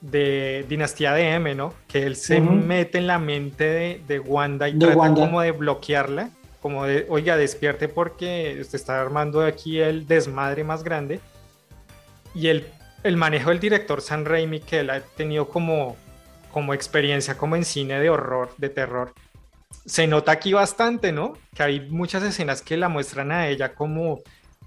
[0.00, 1.74] de Dinastía de M, ¿no?
[1.86, 2.50] Que él se uh -huh.
[2.64, 5.20] mete en la mente de, de Wanda y de trata Wanda.
[5.20, 6.30] como de bloquearla,
[6.62, 11.20] como de, oiga, despierte porque usted está armando aquí el desmadre más grande.
[12.34, 12.66] Y el,
[13.02, 15.96] el manejo del director San Raimi, que él ha tenido como,
[16.52, 19.12] como experiencia como en cine de horror, de terror,
[19.84, 21.34] se nota aquí bastante, ¿no?
[21.54, 24.20] Que hay muchas escenas que la muestran a ella como,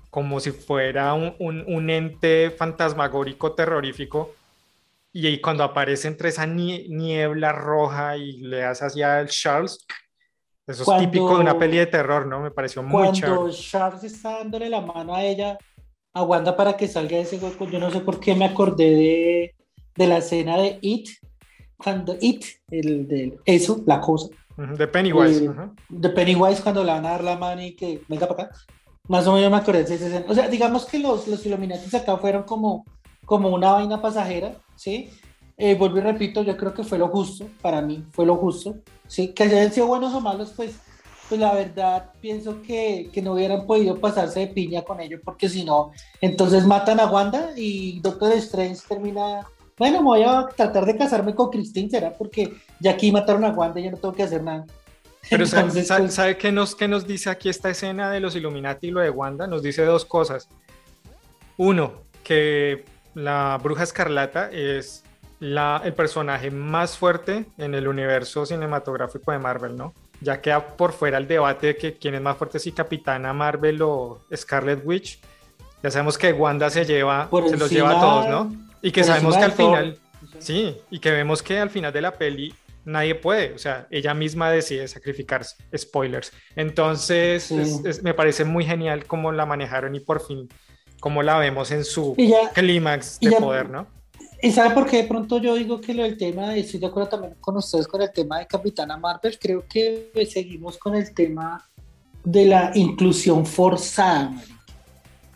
[0.09, 4.33] como si fuera un, un, un ente fantasmagórico terrorífico
[5.13, 9.85] y cuando aparece entre esa niebla roja y le hace hacia el Charles,
[10.65, 12.41] eso cuando, es típico de una peli de terror, ¿no?
[12.41, 13.35] Me pareció muy chévere.
[13.35, 15.57] Cuando Charles está dándole la mano a ella,
[16.13, 18.89] a Wanda para que salga de ese hueco, yo no sé por qué me acordé
[18.89, 19.55] de,
[19.95, 21.09] de la escena de It,
[21.77, 24.29] cuando It, el de eso, la cosa.
[24.55, 25.43] De Pennywise.
[25.43, 25.73] Eh, uh -huh.
[25.89, 28.55] De Pennywise cuando le van a dar la mano y que venga para acá.
[29.07, 30.25] Más o menos me acordé de esa escena.
[30.29, 32.85] O sea, digamos que los, los Illuminatis acá fueron como,
[33.25, 35.09] como una vaina pasajera, ¿sí?
[35.57, 38.75] Eh, vuelvo y repito, yo creo que fue lo justo, para mí fue lo justo,
[39.07, 39.33] ¿sí?
[39.33, 40.75] Que hayan sido buenos o malos, pues,
[41.29, 45.47] pues la verdad pienso que, que no hubieran podido pasarse de piña con ellos, porque
[45.47, 50.85] si no, entonces matan a Wanda y Doctor Strange termina, bueno, me voy a tratar
[50.85, 52.13] de casarme con Christine, ¿será?
[52.13, 54.65] Porque ya aquí mataron a Wanda y yo no tengo que hacer nada.
[55.29, 58.35] Pero entonces, ¿sabe, pues, ¿sabe qué, nos, qué nos dice aquí esta escena de los
[58.35, 59.47] Illuminati y lo de Wanda?
[59.47, 60.49] Nos dice dos cosas.
[61.57, 62.83] Uno, que
[63.15, 65.03] la bruja escarlata es
[65.39, 69.93] la, el personaje más fuerte en el universo cinematográfico de Marvel, ¿no?
[70.21, 73.81] Ya queda por fuera el debate de que quién es más fuerte, si Capitana Marvel
[73.81, 75.19] o Scarlet Witch.
[75.81, 78.53] Ya sabemos que Wanda se lleva, se los lleva a todos, ¿no?
[78.81, 79.97] Y que sabemos que al final,
[80.39, 82.53] sí, y que vemos que al final de la peli
[82.85, 86.31] nadie puede, o sea, ella misma decide sacrificarse, spoilers.
[86.55, 87.51] Entonces,
[88.01, 90.49] me parece muy genial cómo la manejaron y por fin,
[91.03, 92.15] cómo la vemos en su
[92.53, 93.87] clímax de poder, ¿no?
[94.41, 97.09] ¿Y sabe por qué de pronto yo digo que lo del tema, estoy de acuerdo
[97.09, 101.69] también con ustedes con el tema de Capitana Marvel, creo que seguimos con el tema
[102.23, 104.31] de la inclusión forzada,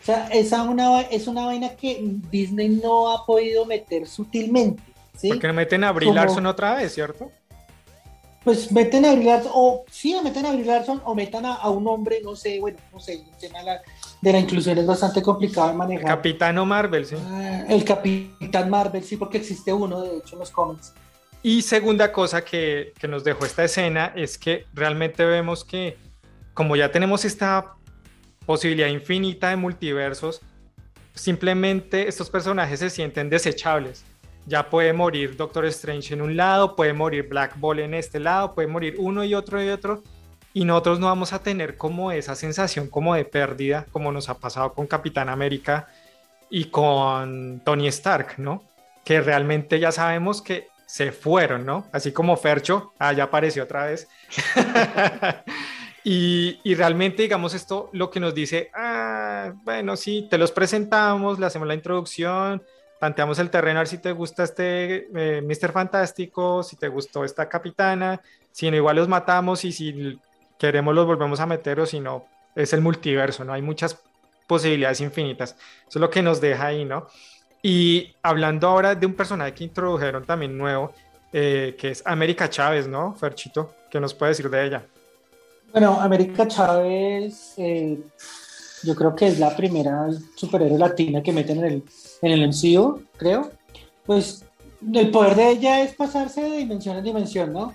[0.02, 2.00] O sea, esa una, es una vaina que
[2.32, 4.82] Disney no ha podido meter sutilmente.
[5.18, 5.28] ¿sí?
[5.28, 7.30] Porque meten a Brie Larson otra vez, ¿cierto?
[8.46, 11.86] Pues meten a Brie Larson, o sí, meten a Brie Larson, o metan a, un
[11.90, 13.82] hombre, no sé, bueno, no sé, el tema de la,
[14.22, 16.06] de la inclusión es bastante complicado de manejar.
[16.06, 17.16] Capitano Marvel, sí.
[17.20, 20.94] Ah, el Capitán Marvel, sí, porque existe uno, de hecho, en los cómics.
[21.44, 25.98] Y segunda cosa que, que nos dejó esta escena es que realmente vemos que,
[26.54, 27.76] como ya tenemos esta
[28.46, 30.42] posibilidad infinita de multiversos,
[31.14, 34.04] simplemente estos personajes se sienten desechables.
[34.46, 38.56] Ya puede morir Doctor Strange en un lado, puede morir Black Ball en este lado,
[38.56, 40.04] puede morir uno y otro y otro,
[40.54, 44.40] y nosotros no vamos a tener como esa sensación como de pérdida, como nos ha
[44.40, 45.88] pasado con Capitán América
[46.50, 48.64] y con Tony Stark, ¿no?
[49.04, 51.86] Que realmente ya sabemos que se fueron, ¿no?
[51.92, 54.08] Así como Fercho, ah, ya apareció otra vez.
[56.04, 61.40] y, y, realmente, digamos, esto lo que nos dice, ah, bueno, sí, te los presentamos,
[61.40, 62.64] le hacemos la introducción,
[63.00, 65.72] planteamos el terreno a ver si te gusta este eh, Mr.
[65.72, 70.20] Fantástico, si te gustó esta capitana, si no, igual los matamos y si
[70.58, 73.54] queremos los volvemos a meter o si no, es el multiverso, ¿no?
[73.54, 73.98] Hay muchas
[74.48, 75.56] posibilidades infinitas.
[75.88, 77.08] Eso es lo que nos deja ahí, ¿no?
[77.62, 80.94] Y hablando ahora de un personaje que introdujeron también nuevo,
[81.34, 83.14] eh, que es América Chávez, ¿no?
[83.14, 84.86] Ferchito, ¿qué nos puede decir de ella?
[85.72, 88.00] Bueno, América Chávez, eh,
[88.84, 91.84] yo creo que es la primera superhéroe latina que meten en el,
[92.22, 93.52] en el MCU, creo.
[94.06, 94.46] Pues
[94.94, 97.74] el poder de ella es pasarse de dimensión en dimensión, ¿no?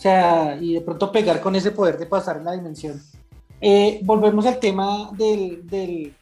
[0.00, 3.02] O sea, y de pronto pegar con ese poder de pasar en la dimensión.
[3.60, 6.14] Eh, volvemos al tema del, del,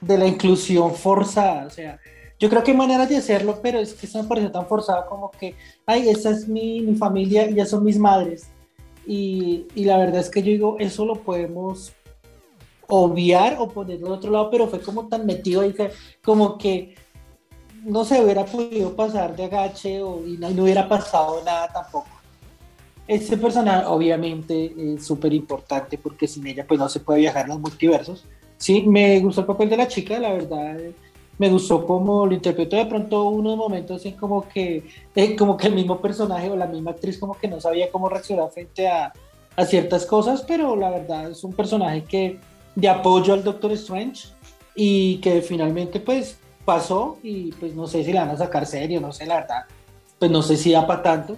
[0.00, 1.66] de la inclusión forzada.
[1.66, 2.00] O sea,
[2.36, 5.06] yo creo que hay maneras de hacerlo, pero es que eso me parece tan forzado
[5.08, 5.54] como que,
[5.86, 8.48] ay, esa es mi, mi familia y ya son mis madres.
[9.06, 11.92] Y, y, la verdad es que yo digo, eso lo podemos
[12.88, 15.92] obviar o ponerlo de otro lado, pero fue como tan metido ahí que
[16.24, 16.96] como que
[17.84, 22.13] no se hubiera podido pasar de agache o, y no hubiera pasado nada tampoco.
[23.06, 27.50] Este personaje obviamente es súper importante porque sin ella pues no se puede viajar en
[27.50, 28.24] los multiversos.
[28.56, 30.78] Sí, me gustó el papel de la chica, la verdad.
[31.36, 35.66] Me gustó cómo lo interpretó de pronto unos momentos en como que, eh, como que
[35.66, 39.12] el mismo personaje o la misma actriz como que no sabía cómo reaccionar frente a,
[39.56, 42.38] a ciertas cosas, pero la verdad es un personaje que
[42.74, 44.28] de apoyo al Doctor Strange
[44.74, 49.00] y que finalmente pues pasó y pues no sé si la van a sacar serio,
[49.00, 49.64] no sé la verdad,
[50.18, 51.36] pues no sé si da para tanto,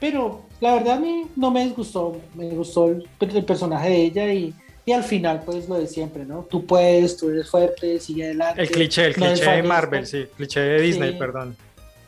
[0.00, 4.54] pero la verdad a mí no me disgustó, me gustó el, personaje de ella y,
[4.86, 6.46] y, al final pues lo de siempre, ¿no?
[6.48, 8.62] Tú puedes, tú eres fuerte, sigue adelante.
[8.62, 11.56] El cliché, el cliché de Marvel, sí, cliché de Disney, perdón.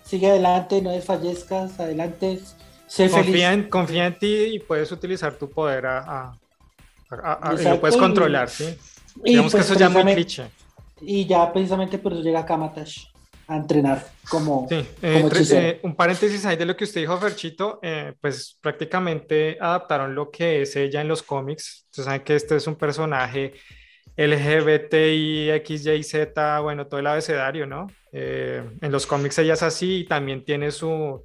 [0.04, 2.38] Sigue adelante, no desfallezcas, adelante,
[2.86, 3.64] sé confía feliz.
[3.64, 6.36] En, confía en ti y puedes utilizar tu poder a,
[7.10, 8.66] a, y lo puedes controlar, ¿sí?
[9.16, 10.44] Digamos que pues eso ya es muy cliché.
[11.00, 13.13] Y ya precisamente por eso llega Kamatash
[13.46, 17.78] a entrenar como, sí, eh, eh, un paréntesis ahí de lo que usted dijo, Ferchito,
[17.82, 21.86] eh, pues prácticamente adaptaron lo que es ella en los cómics.
[21.90, 23.54] Ustedes saben que este es un personaje
[24.16, 26.14] LGBTI, XYZ,
[26.62, 27.88] bueno, todo el abecedario, ¿no?
[28.16, 31.24] en los cómics ella es así y también tiene su,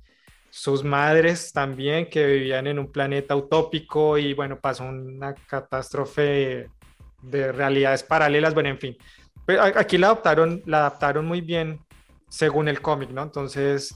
[0.50, 6.68] sus madres también que vivían en un planeta utópico y bueno, pasó una catástrofe
[7.22, 8.98] de realidades paralelas, bueno, en fin.
[9.46, 11.80] Pero aquí la adaptaron, la adaptaron muy bien
[12.30, 13.24] según el cómic, ¿no?
[13.24, 13.96] Entonces,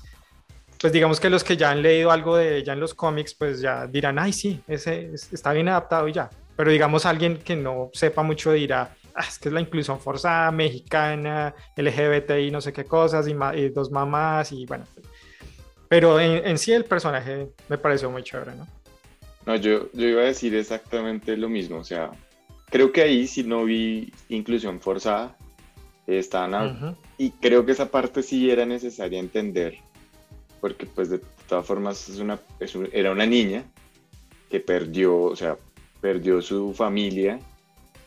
[0.80, 3.62] pues digamos que los que ya han leído algo de ella en los cómics, pues
[3.62, 6.30] ya dirán, ay, sí, ese está bien adaptado y ya.
[6.56, 10.52] Pero digamos alguien que no sepa mucho dirá, ah, es que es la inclusión forzada
[10.52, 14.86] mexicana, LGBTI, no sé qué cosas, y, dos mamás, y bueno.
[15.88, 18.68] Pero en, sí el personaje me pareció muy chévere, ¿no?
[19.46, 22.12] No, yo, yo iba a decir exactamente lo mismo, o sea,
[22.70, 25.36] creo que ahí sí no vi inclusión forzada,
[26.06, 29.78] Estaban Y creo que esa parte sí era necesaria entender,
[30.60, 32.40] porque pues de todas formas es una,
[32.92, 33.64] era una niña
[34.50, 35.58] que perdió, o sea,
[36.02, 37.40] perdió su familia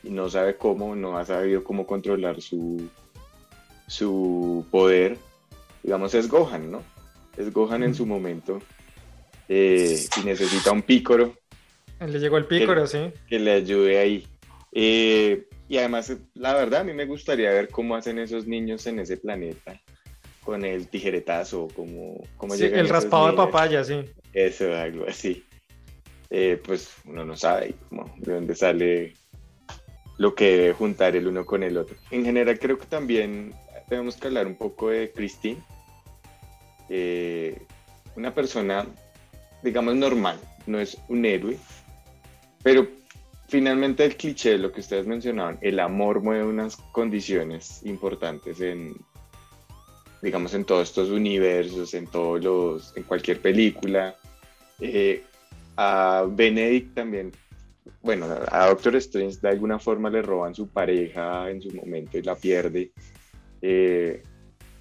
[0.03, 2.89] y no sabe cómo, no ha sabido cómo controlar su,
[3.87, 5.19] su poder.
[5.83, 6.83] Digamos, es Gohan, ¿no?
[7.37, 8.61] Es Gohan en su momento
[9.49, 11.35] eh, y necesita un pícoro.
[12.01, 13.13] Le llegó el pícoro, sí.
[13.29, 14.27] Que le ayude ahí.
[14.73, 19.01] Eh, y además, la verdad, a mí me gustaría ver cómo hacen esos niños en
[19.01, 19.81] ese planeta
[20.45, 24.05] con el tijeretazo, como, cómo sí, el raspado de papaya, sí.
[24.33, 25.45] Eso, algo así.
[26.31, 29.15] Eh, pues uno no sabe cómo, de dónde sale
[30.19, 31.97] lo que debe juntar el uno con el otro.
[32.11, 33.55] En general creo que también
[33.89, 35.61] tenemos que hablar un poco de Christine.
[36.89, 37.61] Eh,
[38.15, 38.87] una persona,
[39.63, 41.59] digamos, normal, no es un héroe,
[42.63, 42.89] pero
[43.57, 48.95] finalmente el cliché, lo que ustedes mencionaban, el amor mueve unas condiciones importantes en,
[50.21, 54.15] digamos, en todos estos universos, en todos los, en cualquier película.
[54.79, 55.25] Eh,
[55.79, 57.33] a Benedict también
[58.03, 62.23] bueno, a Doctor Strange de alguna forma le roban su pareja en su momento y
[62.23, 62.91] la pierde.
[63.63, 64.23] Eh,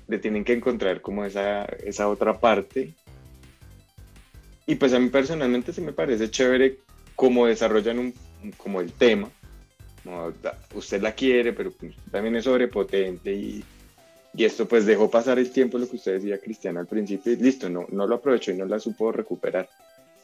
[0.05, 2.93] le tienen que encontrar como esa, esa otra parte.
[4.67, 6.79] Y pues a mí personalmente se me parece chévere
[7.15, 8.13] cómo desarrollan un,
[8.51, 9.29] como el tema.
[10.73, 13.63] usted la quiere, pero pues también es sobrepotente y,
[14.33, 17.37] y, esto pues dejó pasar el tiempo, lo que usted decía, Cristiano, al principio, y
[17.37, 19.69] listo, no, no lo aprovechó y no la supo recuperar.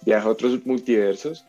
[0.06, 1.46] Viaja a otros multiversos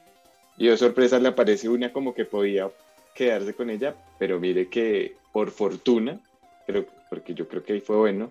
[0.57, 2.71] y de sorpresa le aparece una como que podía
[3.15, 6.21] quedarse con ella, pero mire que por fortuna,
[6.67, 8.31] pero porque yo creo que ahí fue bueno,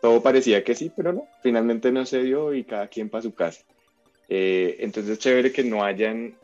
[0.00, 3.34] todo parecía que sí, pero no, finalmente no se dio y cada quien para su
[3.34, 3.62] casa.
[4.28, 6.34] Eh, entonces chévere que no hayan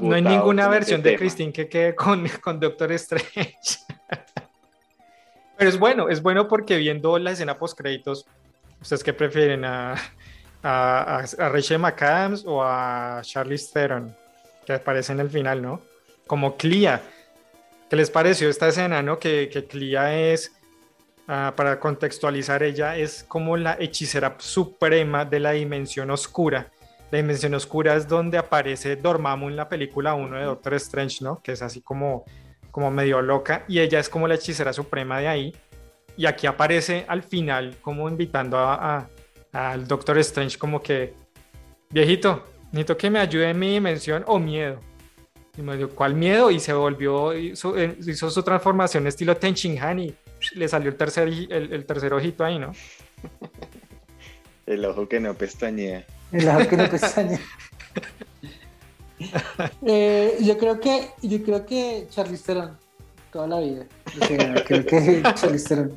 [0.00, 3.78] No hay ninguna versión de Christine que quede con, con Doctor Strange.
[5.56, 8.26] pero es bueno, es bueno porque viendo la escena post créditos,
[8.80, 9.64] ¿ustedes qué prefieren?
[9.64, 9.94] ¿A,
[10.62, 14.24] a, a Rachel McAdams o a Charlize Theron?
[14.64, 15.82] que aparece en el final, ¿no?
[16.26, 17.02] Como Clea.
[17.88, 19.18] ¿Qué les pareció esta escena, no?
[19.18, 20.52] Que, que Clea es,
[21.28, 26.68] ah, para contextualizar, ella es como la hechicera suprema de la dimensión oscura.
[27.14, 31.40] La dimensión oscura es donde aparece Dormammu en la película 1 de Doctor Strange, ¿no?
[31.40, 32.24] Que es así como,
[32.72, 33.64] como medio loca.
[33.68, 35.56] Y ella es como la hechicera suprema de ahí.
[36.16, 39.08] Y aquí aparece al final como invitando a,
[39.52, 41.14] al Doctor Strange como que,
[41.90, 44.80] viejito, necesito que me ayude en mi dimensión o miedo.
[45.56, 46.50] Y me dijo, ¿cuál miedo?
[46.50, 50.14] Y se volvió, hizo, eh, hizo su transformación estilo Tenchin Han y
[50.56, 52.72] le salió el tercer, el, tercer ojito ahí, ¿no?
[54.66, 56.04] el ojo que no pestañea.
[56.32, 57.38] El no.
[59.86, 62.76] Eh, yo creo que, yo creo que Charlize Theron,
[63.32, 63.86] toda la vida.
[64.66, 65.92] creo que Charlize Theron.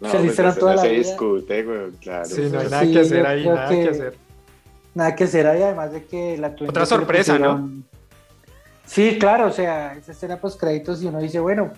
[0.00, 0.92] No, Charlize Theron toda la vida.
[0.92, 2.24] Se discute, güey, claro.
[2.26, 4.24] Sí, no hay nada que hacer ahí, nada que hacer
[4.94, 7.70] nada que hacer ahí, además de que la Otra sorpresa, ¿no?
[8.86, 11.70] Sí, claro, o sea, esa escena post créditos y uno dice, bueno,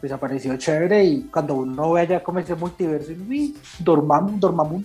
[0.00, 4.82] pues apareció chévere y cuando uno ve allá como ese multiverso, y dormamos, dormamos,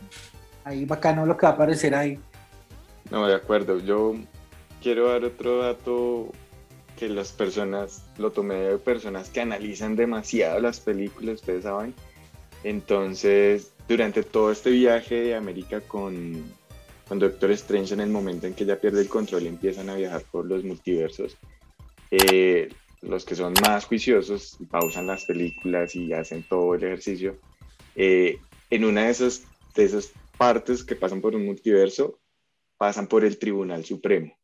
[0.64, 2.20] ahí bacano lo que va a aparecer ahí.
[3.12, 4.16] No, de acuerdo, yo
[4.82, 6.32] quiero dar otro dato
[6.98, 11.94] que las personas, lo tomé de personas que analizan demasiado las películas, ustedes saben.
[12.64, 16.44] Entonces, durante todo este viaje de América con,
[17.08, 20.24] cuando Doctor Strange en el momento en que ya pierde el control empiezan a viajar
[20.32, 21.38] por los multiversos,
[22.12, 22.70] eh,
[23.02, 27.36] los que son más juiciosos pausan las películas y hacen todo el ejercicio.
[27.96, 29.44] Eh, en una de esas,
[29.76, 30.12] de esas
[30.44, 32.20] partes que pasan por un multiverso,
[32.78, 34.38] pasan por el Tribunal Supremo,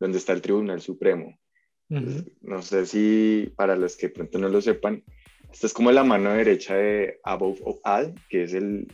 [0.00, 1.38] donde está el Tribunal Supremo.
[1.88, 5.04] No sé si para los que pronto no lo sepan,
[5.52, 8.88] esta es como la mano derecha de Above All, que es el,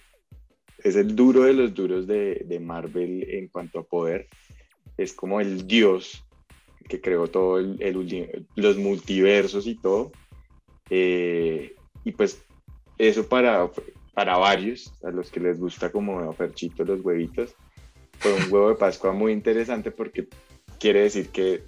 [0.83, 4.27] es el duro de los duros de, de, Marvel en cuanto a poder.
[4.97, 6.27] Es como el dios
[6.88, 10.11] que creó todo el, los multiversos y todo.
[10.90, 12.42] Eh, y pues
[12.99, 13.71] eso para,
[14.18, 17.54] para varios, a los que les gusta como Ferchito los huevitos,
[18.18, 20.26] fue un huevo de Pascua muy interesante porque
[20.81, 21.62] quiere decir que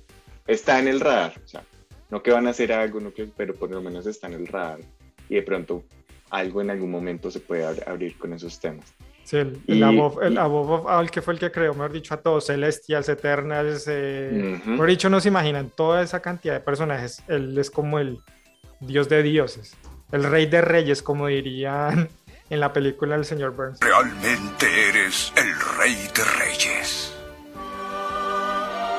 [0.48, 1.34] está en el radar.
[1.44, 1.62] O sea,
[2.10, 4.48] no que van a hacer algo, no que, pero por lo menos está en el
[4.48, 4.80] radar.
[5.28, 5.84] Y de pronto
[6.30, 8.92] algo en algún momento se puede abrir con esos temas.
[9.22, 13.08] Sí, el, el, above, el que fue el que creó, mejor dicho, a todos, Celestials,
[13.08, 17.22] Eternals, eh, mejor dicho, no se imaginan toda esa cantidad de personajes.
[17.28, 18.18] Él es como el
[18.80, 19.76] dios de dioses,
[20.10, 22.08] el rey de reyes, como dirían
[22.50, 23.78] en la película del señor Burns.
[23.80, 27.14] Realmente eres el rey de reyes.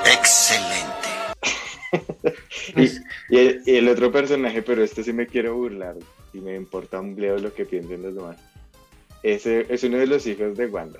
[0.06, 1.10] Excelente.
[3.30, 5.96] y, el, otro personaje, pero este sí me quiero burlar
[6.34, 8.38] y me importa un bledo lo que piensen los demás.
[9.22, 11.00] Ese es uno de los hijos de Wanda.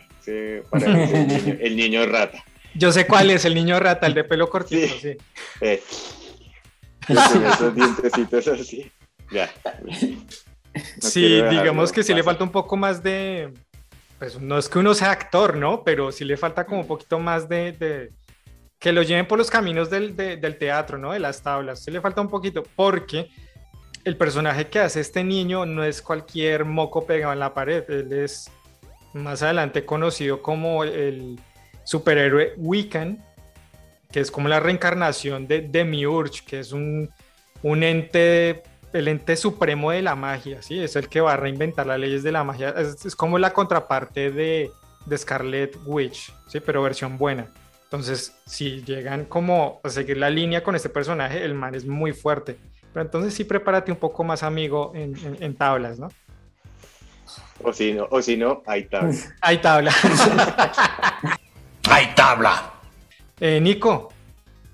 [0.70, 2.44] para el, niño, rata.
[2.76, 5.18] Yo sé cuál es el niño rata, el de pelo cortito, sí.
[5.62, 5.82] Eh,
[7.08, 8.92] esos dientecitos así.
[9.32, 9.50] Ya.
[11.00, 13.54] sí, digamos que sí le falta un poco más de.
[14.20, 15.84] Pues no es que uno sea actor, ¿no?
[15.84, 18.12] Pero sí le falta como un poquito más de,
[18.80, 21.12] que lo lleven por los caminos del, de- del teatro, ¿no?
[21.14, 21.84] De las tablas.
[21.84, 23.30] Se le falta un poquito, porque
[24.04, 27.84] el personaje que hace este niño no es cualquier moco pegado en la pared.
[27.90, 28.50] Él es
[29.14, 31.40] más adelante conocido como el
[31.84, 33.26] superhéroe Wiccan,
[34.12, 37.10] que es como la reencarnación de Demiurge, que es un,
[37.64, 38.62] un ente,
[38.94, 40.80] el ente supremo de la magia, ¿sí?
[40.80, 42.70] Es el que va a reinventar las leyes de la magia.
[42.70, 44.72] Es, es como la contraparte de,
[45.06, 46.60] de Scarlet Witch, ¿sí?
[46.60, 47.48] Pero versión buena.
[47.86, 52.14] Entonces, si llegan como a seguir la línea con este personaje, el man es muy
[52.14, 52.58] fuerte.
[52.94, 56.10] Pero entonces sí prepárate un poco más amigo en, en- en tablas, ¿no?
[57.64, 59.10] O si no, o si no, ahí está.
[59.42, 59.94] Hay tabla.
[61.90, 62.74] ¡Hay tabla!
[63.40, 64.12] Eh, Nico,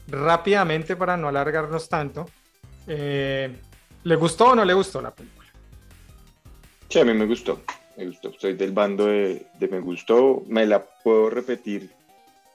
[0.07, 2.30] rápidamente para no alargarnos tanto,
[2.88, 3.55] eh,
[4.08, 5.49] ¿le gustó o no le gustó la película?
[6.89, 7.62] Sí, a mí me gustó.
[7.97, 8.32] Me gustó.
[8.39, 10.43] Soy del bando de, de me gustó.
[10.47, 11.91] Me la puedo repetir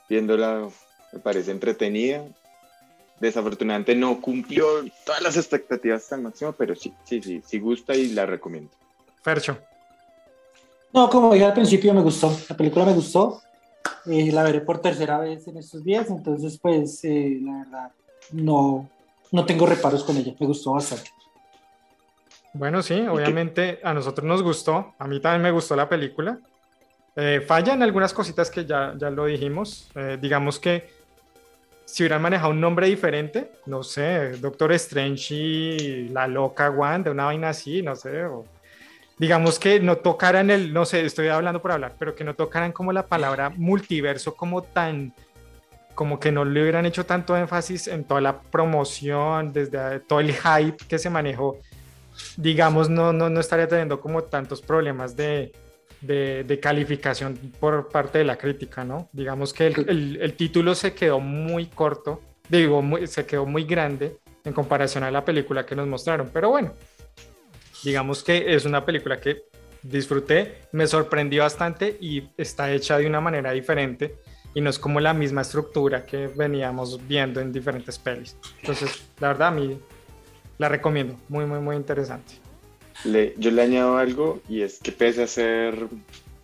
[0.09, 0.68] viéndola.
[1.12, 2.24] Me parece entretenida.
[3.20, 4.66] Desafortunadamente no cumplió
[5.05, 8.70] todas las expectativas al máximo, pero sí, sí, sí, sí gusta y la recomiendo.
[9.22, 9.59] Fercho.
[10.92, 12.34] No, como dije al principio, me gustó.
[12.48, 13.42] La película me gustó.
[14.07, 17.92] Eh, la veré por tercera vez en estos días, entonces, pues, eh, la verdad,
[18.32, 18.88] no,
[19.30, 20.34] no tengo reparos con ella.
[20.38, 21.11] Me gustó bastante.
[22.55, 26.38] Bueno, sí, obviamente a nosotros nos gustó, a mí también me gustó la película.
[27.16, 29.90] Eh, fallan algunas cositas que ya, ya lo dijimos.
[29.94, 30.88] Eh, digamos que
[31.84, 37.26] si hubieran manejado un nombre diferente, no sé, Doctor Strange y la loca Wanda, una
[37.26, 38.24] vaina así, no sé.
[38.24, 38.44] o-
[39.18, 42.72] digamos que no tocaran el, no sé, estoy hablando por hablar, pero que no tocaran
[42.72, 45.12] como la palabra multiverso como tan,
[45.94, 50.32] como que no le hubieran hecho tanto énfasis en toda la promoción, desde todo el
[50.32, 51.59] hype que se manejó
[52.36, 55.52] digamos, no, no, no estaría teniendo como tantos problemas de,
[56.00, 59.08] de, de calificación por parte de la crítica, ¿no?
[59.12, 63.64] Digamos que el, el- el título se quedó muy corto, digo, muy- se quedó muy
[63.64, 66.72] grande en comparación a la película que nos mostraron, pero bueno,
[67.84, 69.42] digamos que es una película que
[69.82, 74.16] disfruté, me sorprendió bastante y está hecha de una manera diferente
[74.54, 78.36] y no es como la misma estructura que veníamos viendo en diferentes pelis.
[78.60, 79.80] Entonces, la verdad, a mí
[80.59, 82.34] la recomiendo, muy, muy, muy interesante.
[83.05, 85.86] Le- yo le añado algo y es que pese a ser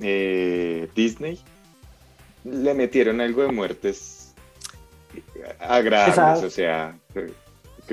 [0.00, 1.38] eh, Disney,
[2.44, 4.34] le metieron algo de muertes
[5.60, 6.46] agradables, Pesado.
[6.46, 7.20] o sea, que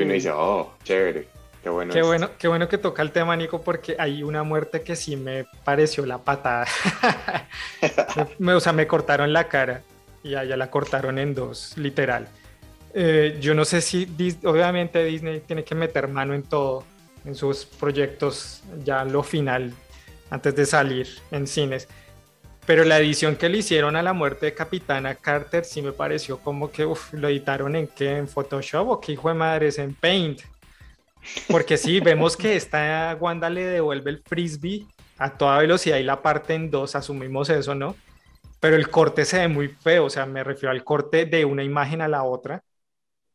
[0.02, 0.14] uno Sí.
[0.16, 1.28] dice, oh, chévere,
[1.64, 1.94] qué bueno.
[1.94, 2.08] Qué esto".
[2.08, 5.46] bueno, qué bueno que toca el tema, Nico, porque hay una muerte que sí me
[5.64, 6.66] pareció la patada.
[8.40, 9.82] Me- o sea, me cortaron la cara
[10.24, 12.28] y allá la cortaron en dos, literal.
[12.98, 14.08] Eh, yo no sé si,
[14.46, 16.86] obviamente Disney tiene que meter mano en todo,
[17.26, 19.74] en sus proyectos, ya lo final,
[20.30, 21.90] antes de salir en cines.
[22.66, 26.40] Pero la edición que le hicieron a la muerte de Capitana Carter sí me pareció
[26.40, 29.94] como que lo editaron en qué, en Photoshop o qué hijo de madre es en
[29.94, 30.40] Paint.
[31.50, 34.86] Porque sí, vemos que esta Wanda le devuelve el frisbee
[35.18, 37.98] a toda velocidad y la parte en dos, asumimos eso, ¿no?
[38.62, 41.64] Pero el corte se ve muy feo, o sea, me refiero al corte de una
[41.64, 42.64] imagen a la otra.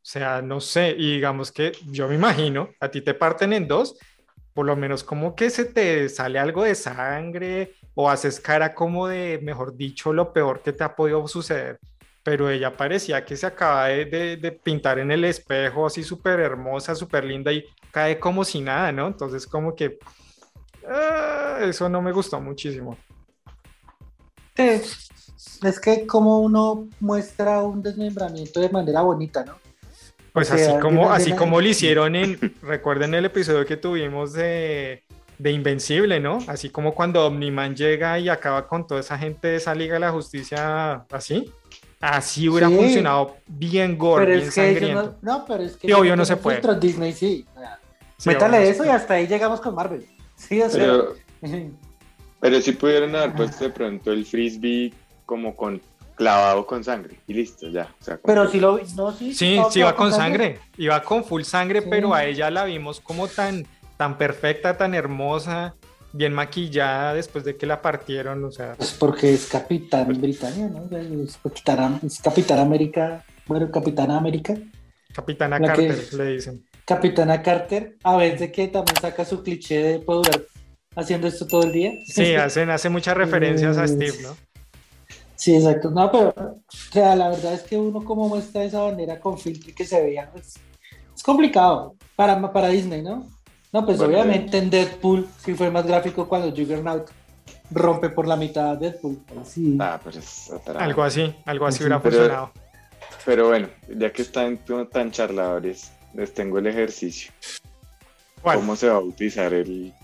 [0.02, 3.68] O sea, no sé, y digamos que yo me imagino, a ti te parten en
[3.68, 3.98] dos,
[4.54, 9.08] por lo menos como que se te sale algo de sangre o haces cara como
[9.08, 11.78] de, mejor dicho, lo peor que te ha podido suceder.
[12.22, 17.24] Pero ella parecía que se acaba de, pintar en el espejo así súper hermosa, súper
[17.24, 19.06] linda y cae como si nada, ¿no?
[19.06, 19.98] Entonces como que
[20.88, 22.96] ah, eso no me gustó muchísimo.
[24.56, 24.80] Sí,
[25.62, 29.69] es que como uno muestra un desmembramiento de manera bonita, ¿no?
[30.32, 34.32] Pues O sea, así como, así como lo hicieron en, recuerden el episodio que tuvimos
[34.32, 35.02] de,
[35.38, 36.38] de Invencible, ¿no?
[36.46, 40.00] Así como cuando Omniman llega y acaba con toda esa gente de esa Liga de
[40.00, 41.50] la Justicia, así.
[42.00, 42.76] Así hubiera Sí.
[42.76, 45.16] funcionado bien gore, pero bien es que sangriento.
[45.20, 46.60] no, no, pero es que Sí, obvio, no se puede.
[46.80, 47.44] Disney sí.
[48.24, 50.06] métale no eso y hasta ahí llegamos con Marvel.
[50.36, 50.80] Sí, o sea.
[50.80, 51.14] Pero,
[52.40, 54.94] pero sí pudieron haber puesto de pronto el frisbee
[55.26, 55.80] como con
[56.20, 57.88] clavado con sangre y listo, ya.
[57.98, 61.24] O sea, como Pero si lo no, sí, Sí, sí, iba con sangre, iba con
[61.24, 61.86] full sangre, Sí.
[61.90, 63.66] pero a ella la vimos como tan,
[63.96, 65.74] tan perfecta, tan hermosa,
[66.12, 70.98] bien maquillada después de que la partieron, o sea, Pues porque es capitán británico, ¿no?
[70.98, 74.54] Es capitán, es capitán América, bueno, capitana América,
[75.14, 76.66] Capitana La que- Carter, le dicen.
[76.84, 80.42] capitana Carter, a veces que también saca su cliché de puedo durar
[80.94, 81.92] haciendo esto todo el día.
[82.04, 84.36] Sí, hacen, hace muchas referencias a Steve, ¿no?
[85.40, 85.90] Sí, exacto.
[85.90, 89.70] No, pero o sea, la verdad es que uno como muestra esa bandera con filtro
[89.70, 90.56] y que se vea, pues,
[91.16, 93.26] es complicado para, para Disney, ¿no?
[93.72, 97.10] No, pues obviamente en Deadpool, que fue más gráfico cuando Juggernaut
[97.70, 99.18] rompe por la mitad Deadpool.
[99.46, 99.78] Sí.
[99.80, 100.78] Ah, pero es otra...
[100.84, 102.52] Algo así, algo así sí, hubiera pero, funcionado.
[103.24, 104.60] Pero bueno, ya que están
[104.92, 107.32] tan charladores, les tengo el ejercicio.
[108.42, 109.94] ¿Cómo se va a utilizar el,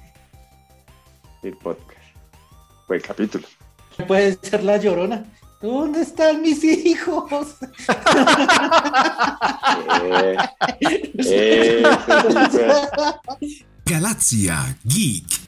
[1.43, 2.01] el podcast?
[2.89, 3.47] O el capítulo.
[4.07, 5.25] Puede ser la llorona.
[5.61, 7.57] ¿Dónde están mis hijos?
[10.05, 10.37] Eh,
[11.19, 11.83] eh,
[13.87, 15.46] Galaxia Geek.